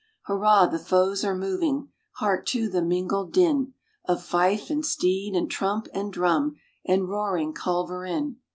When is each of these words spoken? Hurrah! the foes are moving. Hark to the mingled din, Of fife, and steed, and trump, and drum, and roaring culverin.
Hurrah! 0.23 0.65
the 0.65 0.79
foes 0.79 1.23
are 1.23 1.35
moving. 1.37 1.89
Hark 2.13 2.47
to 2.47 2.67
the 2.67 2.81
mingled 2.81 3.31
din, 3.33 3.75
Of 4.05 4.23
fife, 4.23 4.71
and 4.71 4.83
steed, 4.83 5.35
and 5.35 5.47
trump, 5.47 5.87
and 5.93 6.11
drum, 6.11 6.55
and 6.83 7.07
roaring 7.07 7.53
culverin. 7.53 8.37